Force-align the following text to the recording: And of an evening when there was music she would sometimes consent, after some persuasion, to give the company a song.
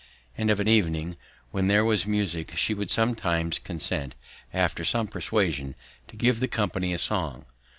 And 0.35 0.49
of 0.49 0.59
an 0.59 0.67
evening 0.67 1.15
when 1.51 1.67
there 1.67 1.85
was 1.85 2.07
music 2.07 2.57
she 2.57 2.73
would 2.73 2.89
sometimes 2.89 3.59
consent, 3.59 4.15
after 4.51 4.83
some 4.83 5.07
persuasion, 5.07 5.75
to 6.07 6.15
give 6.15 6.39
the 6.39 6.47
company 6.47 6.91
a 6.91 6.97
song. 6.97 7.45